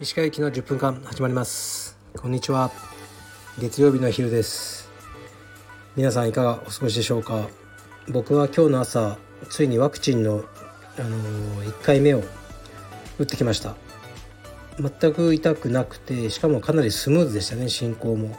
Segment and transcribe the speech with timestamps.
[0.00, 1.96] 石川行きの10分間始まります。
[2.16, 2.72] こんにちは。
[3.60, 4.90] 月曜日の昼です。
[5.94, 7.48] 皆さんいかがお過ごしでしょうか。
[8.08, 9.16] 僕は今日の朝
[9.48, 10.44] ついにワクチンの、
[10.98, 12.24] あのー、1回目を
[13.20, 13.76] 打ってきました。
[14.80, 18.36] 全く痛くなくてしかもかなりスムーズでしたね進行も。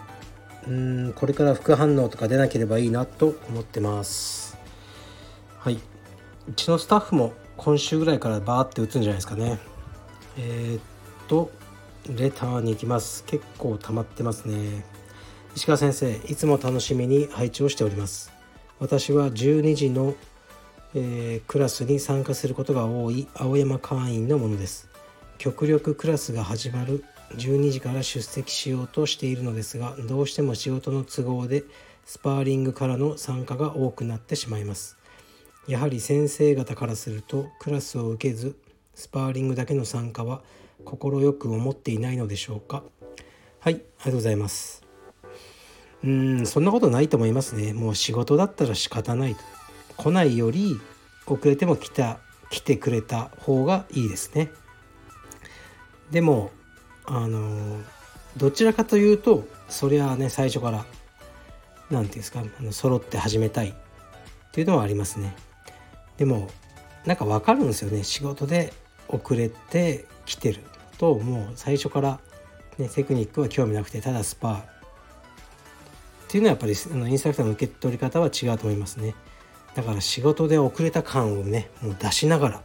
[0.68, 4.49] うんこれから副反応とか出なければいいなと思ってます。
[5.60, 5.80] はい。
[6.48, 9.60] うちのスタッフも今週ぐらいからバーって打つんじゃないですかね。
[10.38, 10.82] えー、っ
[11.28, 11.52] と
[12.08, 13.26] レターに行きます。
[13.26, 14.86] 結構溜まってますね。
[15.58, 18.32] 石川先生いつも楽しみに配置をしております。
[18.80, 20.16] 私は12時の、
[20.96, 24.88] えー、クラスに参加することが多い青山会員のものです。
[25.40, 27.04] 極力クラスが始まる
[27.36, 31.64] 12時から出席しようとしているのですがどうしても仕事の都合で
[32.06, 34.99] スパーリングからの参加が多くなってしまいます。
[35.68, 38.58] やはり先生方からするとクラスを受けず
[38.96, 40.42] スパーリングだけの参加は
[40.84, 42.84] 快く思っていないのでしょうか？
[43.60, 44.84] はいありがとうございます。
[46.04, 47.74] うんそんなことないと思いますね。
[47.74, 49.42] もう仕事だったら仕方ないと。
[49.98, 50.80] 来ないより
[51.28, 54.50] 遅れても来た来てくれた方がいいですね。
[56.10, 56.52] でも
[57.06, 57.82] あの
[58.38, 60.88] どちらかというとそりゃね最初から何て
[61.92, 63.74] 言うんですかあの揃って始めたいっ
[64.52, 65.36] ていうのはありますね。
[66.20, 66.50] でも
[67.06, 68.04] なんか分かるんですよね。
[68.04, 68.74] 仕事で
[69.08, 70.60] 遅れてきてる
[70.98, 72.20] ともう最初から、
[72.78, 74.60] ね、テクニックは興味なくてただスパー。
[74.60, 74.64] っ
[76.28, 79.16] ていうのはやっぱりあのインストラクターの受け取り方は違うと思いますね。
[79.74, 82.62] だから仕事で遅れた感をねもう出しながら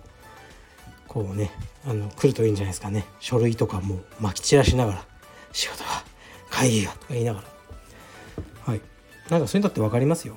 [1.06, 1.52] こうね
[1.86, 3.06] あの来るといいんじゃないですかね。
[3.20, 5.04] 書類とかもまき散らしながら
[5.52, 6.02] 仕事は
[6.50, 7.46] 会議がとか言いながら。
[8.66, 8.80] はい。
[9.30, 10.36] なんかそういうのって分かりますよ。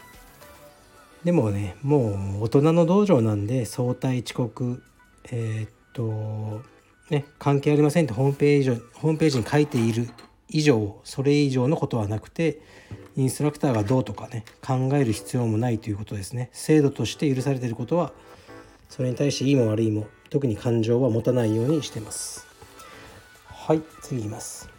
[1.23, 4.83] でもねもう大人の道場なんで早退遅刻
[5.31, 6.61] えー、っと
[7.09, 10.09] ね関係ありませんってホームページホームページに書いている
[10.50, 12.61] 以上それ以上のことはなくて
[13.16, 16.50] インストラクターがどうとかね考える必要もないということですね。
[16.53, 18.13] 制度として許されていることは
[18.89, 22.45] それに対していいも悪いも特に感情は持たないようにしてます。
[23.45, 24.69] はい次いきます。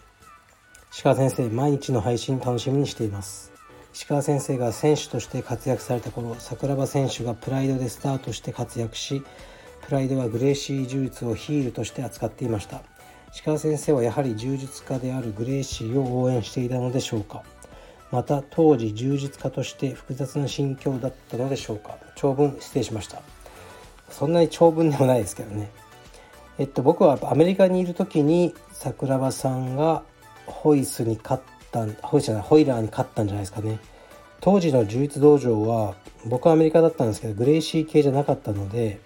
[0.92, 3.57] 石川先生毎日の配信楽しみにしています。
[3.98, 9.24] 石川先生が選手として活躍された頃桜庭選手がプライドでスタートして活躍し
[9.84, 12.80] プライドはグレーシー柔術をヒールとして扱っていました。
[13.32, 17.42] 石川先生はやはり柔術家であるグレーシーを応援していたのでしょうか。
[18.12, 21.96] また当時柔術家として複雑な心境だったのでしょうか。
[22.14, 23.20] 長文失礼しました。
[24.10, 25.70] そんなに長文でもないですけどね。
[26.58, 30.04] えっと僕はアメリカにいる時に桜庭さんが
[30.46, 33.78] ホイスに勝ったホイじゃないホイラーに勝ったんじゃないですかね。
[34.40, 39.00] 当時の柔術道場は僕はアメリカだったんですけどグレイシー系じゃなかったので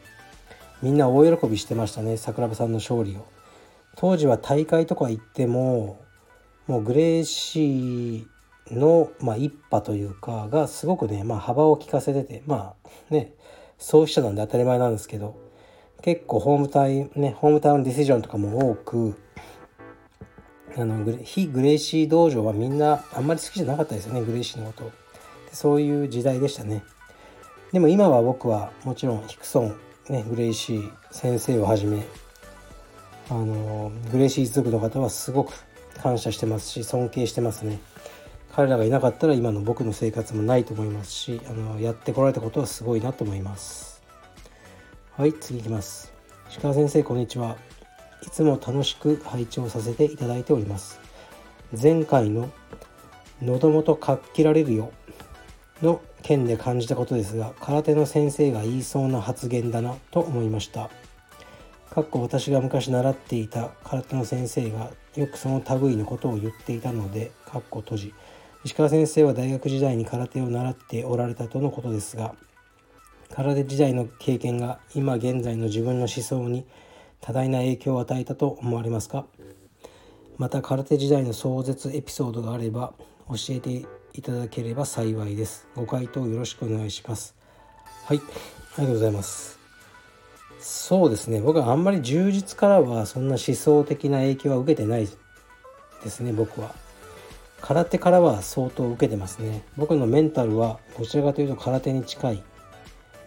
[0.82, 3.24] みんな大喜びしてましたね桜庭さんの勝利を。
[3.96, 6.00] 当時は大会とか行っても
[6.66, 8.26] もうグレイシー
[8.70, 13.34] の、まあ、一派というかがすごくね、まあ、幅を利かせててまあね
[13.78, 15.36] 創始者なんで当たり前なんですけど
[16.02, 19.14] 結構ホームタイムねホームタウンディシジョンとかも多く
[20.76, 24.92] あの非グレイシー道場はみんなあんまり好きじゃなかったですよねグレイシーのこと。
[25.52, 26.82] そういう時代でしたね。
[27.72, 29.76] でも今は僕はもちろんヒクソン、
[30.08, 32.02] ね、グレイシー先生をはじめ
[33.30, 35.52] あのグレイシー一族の方はすごく
[36.02, 37.78] 感謝してますし尊敬してますね。
[38.54, 44.02] 彼らがいなかったら今の僕の生活もないと思いますしあのやってこられたことはすごいなと思います。
[45.16, 46.12] はい次いきます。
[46.50, 47.56] 石川先生こんにちは。
[48.26, 51.00] いつも楽しく配置をさせていただいております。
[51.80, 52.50] 前回の
[53.42, 54.92] 喉元かっきられるよ
[55.82, 60.90] の件で感じたことですが空手の先生が言いそうな発言だなと思いました。
[61.90, 68.14] かっこ私が昔習っていた空手の先生がよくその類のことを言っていたのでかっこ閉じ。
[68.64, 72.34] 石川先生は大学時代に空手を習っておられたとのことですが
[73.34, 76.64] 空手時代の経験が今現在の自分の思想に
[77.22, 79.24] 多大な影響を与えたと思われますか？
[80.36, 82.92] また空手時代の壮絶エピソードがあれば
[83.28, 85.66] 教えていただければ幸いです。
[85.74, 87.34] ご回答よろしくお願いします。
[88.04, 88.26] はいあり
[88.78, 89.58] がとうございます。
[90.58, 91.40] そうですね。
[91.40, 95.08] 僕はあんまり充実からはそんな思想的な影響は受けてない
[96.04, 96.74] ですね僕は。
[97.60, 99.62] 空手からは相当受けてますね。
[99.76, 102.42] 僕のメンタルはどちらかというと空手に近い。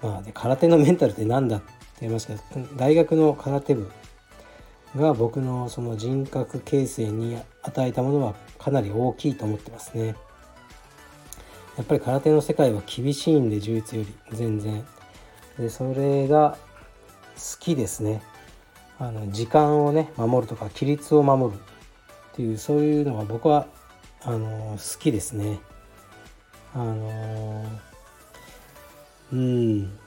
[0.01, 1.61] まあで空手のメンタルって何だっ
[1.95, 2.41] て言いますけど
[2.75, 3.89] 大学の空手部
[4.95, 10.15] が僕のその人格形成に与えたものはかなり大きいと思ってますね。
[11.77, 14.85] やっぱり空手の世界は厳しいんで柔術より全然。
[15.57, 16.57] でそれが
[17.35, 18.21] 好きですね。
[18.97, 23.67] あの時間をね守るとか規律を守るっていうそういうのが僕は
[24.23, 25.59] あの好きですね。
[26.73, 27.65] あの
[29.33, 29.97] うん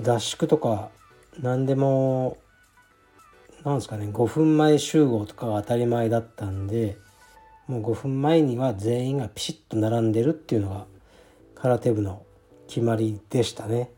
[0.00, 0.90] 合宿とか
[1.40, 2.38] 何でも
[3.64, 6.96] なんですかね5分前集合とかが当たり前だったんで
[7.66, 10.86] もう5分前には全員がピシッと並んでるっていうのが
[11.54, 12.22] 空手部の
[12.66, 13.90] 決まりでしたね。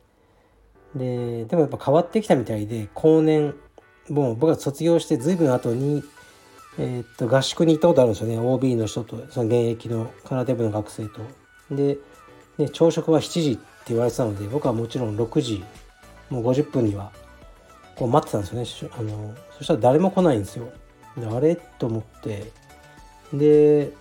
[0.94, 3.54] ででもやっぱ変わってきたみたいで後年
[4.08, 6.02] もう僕が卒業して随分後に、
[6.78, 11.20] えー、っと合宿に行ったことあるんですよね OB の人とその現役の空手部の学生と。
[11.70, 11.98] で
[12.58, 15.64] で朝食は7時って言われてたので僕はもちろん6時
[16.28, 17.12] もう50分には
[18.00, 18.94] こう待ってたんですよね。
[18.98, 20.72] あのそしたら誰も来ないんですよ。
[21.18, 21.54] であれ？
[21.54, 22.50] と思って。
[23.34, 23.92] で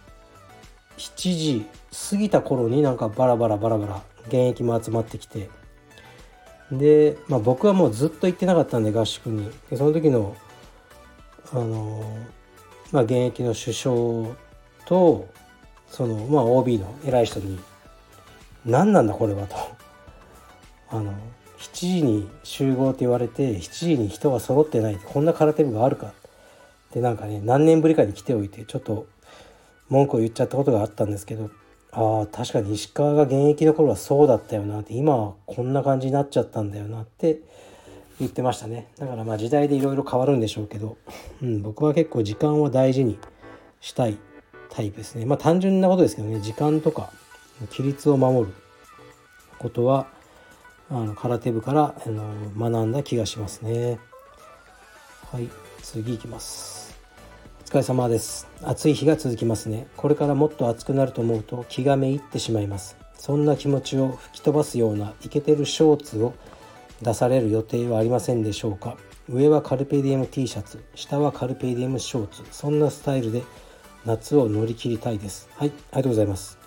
[0.97, 1.65] 7時
[2.09, 5.49] 過ぎた頃になんかバラバラバラバラ現役も集まってきて。
[6.71, 9.51] で、まあ、僕はもうずっと行ってなかったんで合宿に。
[9.69, 10.33] でその時の
[11.51, 12.17] あの、
[12.93, 14.35] まあ、現役の首相
[14.85, 15.27] と
[15.89, 17.59] その、まあ、OB の偉い人に
[18.65, 19.55] 「何なんだこれは」と。
[20.91, 21.13] あの
[21.59, 26.13] 7時に集合って言われて7時に人が揃ってないこんな空手部があるか。
[26.89, 29.05] ってなんかね何年ぶりかに来ておいてちょっと
[29.89, 31.51] 文句を言っちゃったことがあったんですけど
[31.91, 37.39] ああ確かに石川が現役の頃はそうだったよなって今はこんな感じになっちゃったんだよなって
[38.19, 38.87] 言ってましたね。
[38.97, 40.97] だからまあ時代でいろいろ変わるんでしょうけど、
[41.41, 43.17] うん、僕は結構時間を大事に
[43.81, 44.17] したい
[44.69, 45.25] タイプですね。
[45.25, 47.11] まあ単純なことですけどね時間とか
[47.71, 48.53] 規律を守る
[49.57, 50.07] ことは
[50.91, 53.99] あの空手部からあの学んだ気がしますね。
[55.31, 55.47] はい
[55.83, 56.97] 次いきます。
[57.61, 58.47] お疲れ様です。
[58.63, 59.85] 暑い日が続きますね。
[59.95, 62.97] これからもっと暑くなると思うと気がめいってしまいます。
[63.13, 66.33] そんな気持ちを吹き飛ばすようなイケてるショーツを
[67.03, 68.97] 出される予定はありませんでしょうか。
[69.29, 72.43] 上はカルペディエム T シャツ下はカルペディエムショーツ。
[72.51, 73.43] そんなスタイルで
[74.05, 75.47] 夏を乗り切りたいです。
[75.55, 76.57] はいありがとうございます。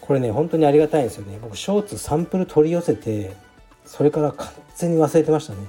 [0.00, 1.38] これね本当にありがたいんですよね。
[1.42, 3.36] 僕ショーツサンプル取り寄せて
[3.88, 4.46] それから完
[4.76, 5.60] 全に忘れてましたね。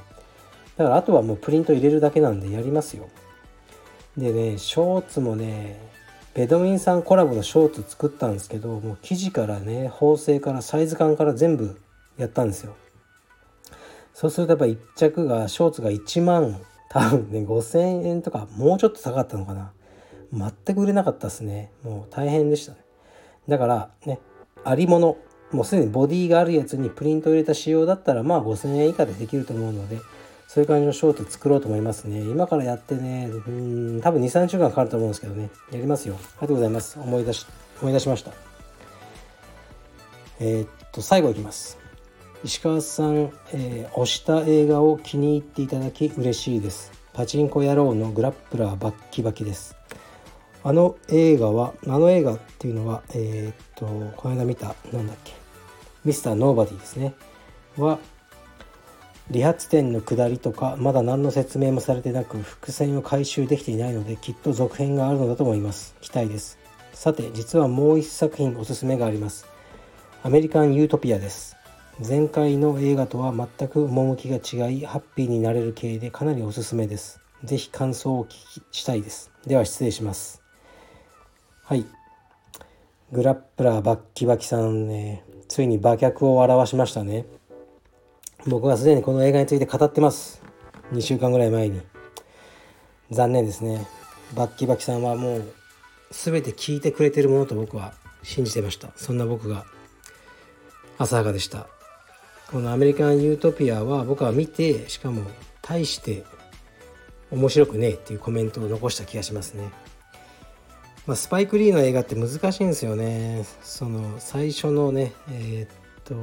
[0.75, 3.07] だからあとはもうプリント入れるだけなんでやりますよ。
[4.17, 5.79] でねショーツもね
[6.33, 11.79] ベドウィンさんコラボのショーツ作ったんですけどもう生地からね縫製からサイズ感から全部
[12.17, 12.75] やったんですよ。
[14.13, 19.71] そうするとやっぱ1着がショーツが1万多分ね5000円とかもうちょっと高かったのかな。
[20.31, 21.71] 全く売れなかったですね。
[21.83, 22.79] もう大変でしたね。
[23.47, 24.19] だからね
[24.63, 25.17] ありもの
[25.51, 29.99] もうすでにボディがあるやつにプリントを入れた仕様だったらまあ5000円以下でできると思うので
[30.49, 32.21] そういう感じのショート作ろうと思いますね。
[32.21, 36.15] 今からやってね、うん、多分2、3週間かかると思うんですけどね、やりますよ。
[36.15, 36.99] ありがとうございます。
[36.99, 37.45] 思い出し、
[37.79, 38.31] 思い出しました。
[40.39, 41.77] えー、っと、最後いきます。
[42.43, 46.91] 石川さん、えー、推した映画を気に入っていただき嬉しいです。
[47.13, 49.78] パチンコ野郎のグラップラーバッキバキです。
[50.63, 53.85] あの映画は、あの映画っていうのは、えー、っと、
[54.17, 55.33] この間見た、なんだっけ、
[56.03, 57.13] ミスターノーバディですね。
[57.77, 57.99] は、
[59.31, 65.95] 理髪店の下りとかまだ何の説明もされてなく伏線を回収できていないのできっと続編があるのだと思います。
[66.01, 66.57] 期待です。
[66.93, 69.45] さて実はもう一作品おすすめがあります。
[70.23, 71.55] アメリカン・ユートピアです。
[72.05, 77.21] 前回の映画とは全く趣が違いハッピーになれる系でかなりおすすめです。
[77.43, 79.31] 是非感想をお聞きしたいです。
[79.45, 80.48] では失礼します。
[81.69, 81.85] はい。
[83.11, 87.27] グラップラーバッキバキさんねついに馬脚を表しましたね。
[88.47, 90.41] 僕はすでにこの映画について語ってます。
[90.93, 91.79] 2週間ぐらい前に。
[93.11, 93.85] 残念ですね。
[94.35, 95.53] バッキバキさんはもう
[96.09, 98.89] 全て聞いてくれてるものと僕は信じてました。
[98.95, 99.63] そんな僕が
[100.97, 101.67] 浅はかでした。
[102.49, 105.21] このアメリカン・ユートピアは僕は見てしかも
[105.61, 106.23] 大して
[107.29, 109.69] 面白くねえっていうコメントを残した気がしますね。
[111.09, 113.43] まあ、スパイク・リーの映画って難しいんですよね。
[113.63, 116.13] その最初のねえー、っと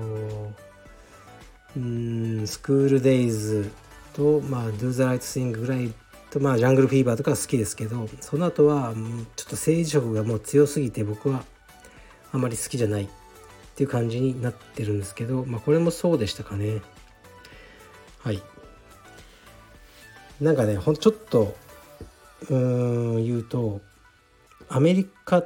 [1.76, 3.72] うんスクールデイズ
[4.12, 5.92] と、まあ、Do the Right Thing ぐらい
[6.30, 8.94] と、まあ、ジャングルフィーバーとか好きですけどその後は
[9.34, 11.42] ちょっと政治色がもう強すぎて僕は
[12.30, 13.08] あまり好きじゃないっ
[13.74, 16.80] ていう感じになってるんですけど、まあ、これもそうでしたかね。
[18.20, 18.40] はい。
[20.40, 21.56] なんかねほんちょっと
[22.50, 23.80] うん言うと
[24.68, 25.44] アメリカ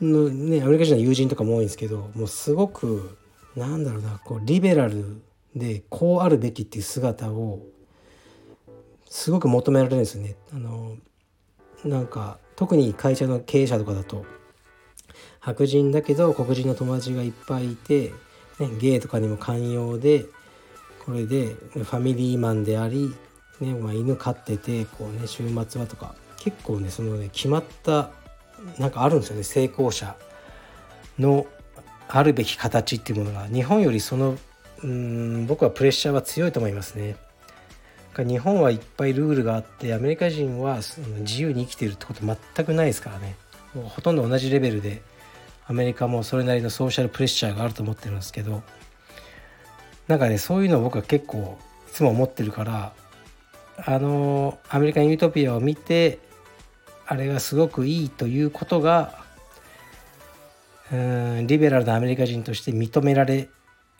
[0.00, 3.18] のねアメリカ人の友人とかも多いんですけどもうすごく
[3.56, 5.22] なんだろうなこうリベラル
[5.54, 7.60] でこうあるべきっていう姿を
[9.08, 10.36] すごく求められるんですよね。
[10.52, 10.96] あの
[11.84, 14.24] なんか特に会社の経営者とかだと
[15.40, 18.12] 白人だけど黒人の友達がいっぱいいて、
[18.58, 20.26] ね、ゲイとかにも寛容で
[21.04, 23.12] これでファミリーマンであり、
[23.60, 28.10] ねまあ、犬飼っててこう、ね、週末はとか結構ねそのね決まった
[28.78, 30.16] なんかあるんですよね成功者
[31.18, 31.46] の
[32.08, 33.46] あるべき形っていうものが。
[33.46, 34.36] 日本よりその
[34.82, 37.16] うん僕はプレッシャーは強いと思いますね。
[38.16, 40.80] 日本はいっぱいルールがあってアメリカ人は
[41.20, 43.36] 自由に生きてるってこと全くないですからね。
[43.74, 45.00] もうほとんど同じレベルで
[45.66, 48.62] アメリカもそれなりのソーシャルプレッシャーがあると思ってるんですけど。
[50.08, 51.56] なんかねそういうのを僕は結構
[51.88, 52.92] いつも思ってるから
[53.76, 56.18] あのアメリカン・ユートピアを見て
[57.12, 59.18] あれがすごくいいということが
[60.90, 63.50] うんリベラルなアメリカ人として認められ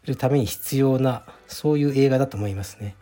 [0.07, 2.97] るために必要なそういう映画だと思いますね。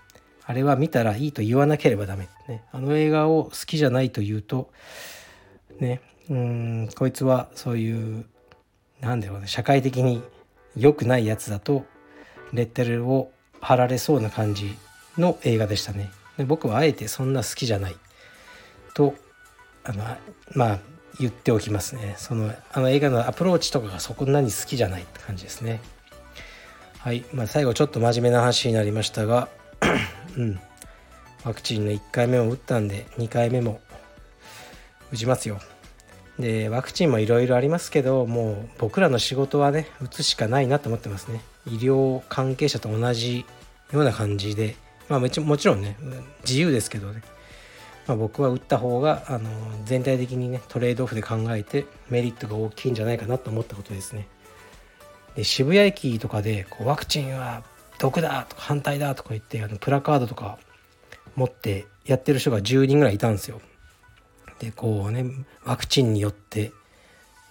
[0.45, 2.29] あれは見たらいいと言わなければダメ。
[2.49, 4.73] ね、あの映画を好きじゃないと言うと
[5.79, 8.27] ねうんこいつはそういう
[9.01, 10.25] なんだろうね社会的に
[10.77, 11.85] 良くないやつだと
[12.53, 14.77] レッテルを貼られそうな感じ
[15.17, 16.11] の映画でしたね。
[16.37, 17.97] で僕はあえてそんな好きじゃない
[18.95, 19.15] と
[19.85, 20.05] あの
[20.55, 20.79] まあ
[21.19, 22.15] 言っておきますね。
[22.19, 25.81] そのあの映画のアプローチとかがそこんなに好きじゃないって感じですね。
[26.99, 29.49] はい、まあ、最後ちょっと真面目な話になりましたが、
[30.37, 30.61] うん、
[31.45, 33.81] ワクチンの1回目も打ったんで2回目も
[35.13, 35.61] 打ちますよ。
[36.39, 43.45] でワクチンもいろいろありますけどもう僕らの仕事はね打つしかないなと思ってますね医療関係者と同じ
[43.93, 44.77] ような感じで
[45.09, 45.97] まあもちろんね
[46.47, 47.23] 自由ですけどね、
[48.11, 49.49] まあ、僕は打った方があの
[49.85, 54.27] 全体的にねトレードオフで考えてメリットが大きいんじゃないかなと思ったことですね。
[55.37, 57.63] で渋谷駅とかでこうワクチンは
[58.01, 60.59] 毒だとか反対だとか言ってあのプラカードとか
[61.37, 63.61] 持ってやってる人が10人ぐらいいたんですよ。
[64.59, 65.25] でこうね
[65.65, 66.73] ワクチンによって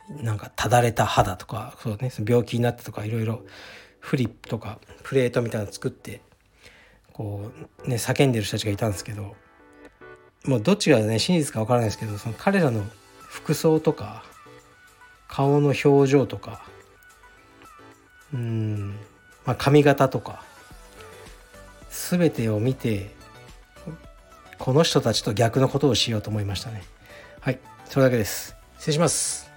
[0.09, 3.43] なんかただれた肌とかそうね病気になったとかいろいろ
[4.01, 6.19] フリップとかプレートみたいなの作って
[7.13, 7.49] こ
[7.85, 9.37] うね叫んでる人たちがいたんですけど
[10.45, 12.83] もうどっちがね真実か分からないですけどその彼らの
[13.27, 14.23] 服装とか
[15.27, 16.63] 顔の表情とか
[18.33, 18.95] うん、
[19.45, 20.43] まあ、髪型とか
[21.89, 23.15] 全てを見て
[24.57, 26.83] この人たちと逆のことをしようと思いましたね。
[27.39, 28.55] はい、それだけです。
[28.77, 29.48] 失礼します。